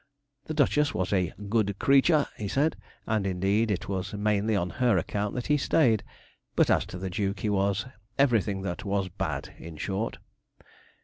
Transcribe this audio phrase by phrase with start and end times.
[0.45, 4.97] The duchess was a 'good cretur,' he said, and, indeed, it was mainly on her
[4.97, 6.03] account that he stayed,
[6.55, 7.85] but as to the duke, he was
[8.17, 10.17] everything that was bad, in short.